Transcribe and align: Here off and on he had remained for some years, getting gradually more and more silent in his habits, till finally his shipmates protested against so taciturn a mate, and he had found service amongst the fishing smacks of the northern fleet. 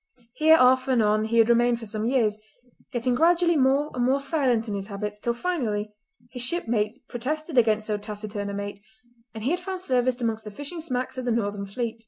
Here 0.33 0.57
off 0.57 0.87
and 0.87 0.99
on 1.03 1.25
he 1.25 1.37
had 1.37 1.47
remained 1.47 1.77
for 1.77 1.85
some 1.85 2.05
years, 2.05 2.39
getting 2.91 3.13
gradually 3.13 3.55
more 3.55 3.91
and 3.93 4.03
more 4.03 4.19
silent 4.19 4.67
in 4.67 4.73
his 4.73 4.87
habits, 4.87 5.19
till 5.19 5.35
finally 5.35 5.93
his 6.31 6.41
shipmates 6.41 6.97
protested 7.07 7.55
against 7.55 7.85
so 7.85 7.99
taciturn 7.99 8.49
a 8.49 8.53
mate, 8.55 8.79
and 9.35 9.43
he 9.43 9.51
had 9.51 9.59
found 9.59 9.81
service 9.81 10.19
amongst 10.19 10.43
the 10.43 10.49
fishing 10.49 10.81
smacks 10.81 11.19
of 11.19 11.25
the 11.25 11.31
northern 11.31 11.67
fleet. 11.67 11.99